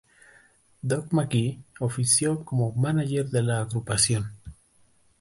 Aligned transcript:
Doc 0.91 1.11
McGhee 1.15 1.59
ofició 1.89 2.33
como 2.53 2.71
manager 2.87 3.29
de 3.29 3.43
la 3.49 3.61
agrupación. 3.67 4.31